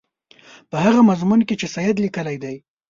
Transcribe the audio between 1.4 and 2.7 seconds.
کې چې سید لیکلی دی.